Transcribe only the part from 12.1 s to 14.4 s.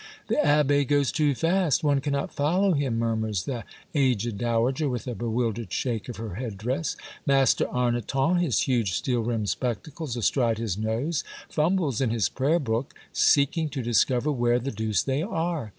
prayer book, seeking to discover